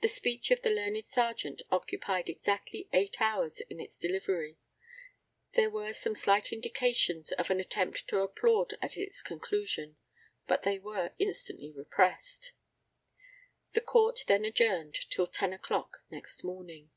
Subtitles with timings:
[0.00, 4.58] The speech of the learned Serjeant occupied exactly eight hours in its delivery.
[5.54, 9.96] There were some slight indications of an attempt to applaud at its conclusion,
[10.48, 12.50] but they were instantly repressed.
[13.74, 16.90] The Court then adjourned till 10 o'clock next morning.